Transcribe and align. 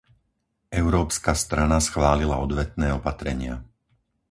Európska 0.81 1.31
strana 1.43 1.77
schválila 1.87 2.35
odvetné 2.45 2.87
opatrenia. 2.99 3.55